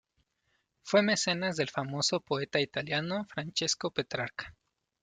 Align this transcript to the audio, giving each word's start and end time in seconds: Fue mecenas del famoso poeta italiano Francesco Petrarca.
Fue 0.81 1.03
mecenas 1.03 1.57
del 1.57 1.69
famoso 1.69 2.21
poeta 2.21 2.59
italiano 2.59 3.23
Francesco 3.29 3.91
Petrarca. 3.91 4.55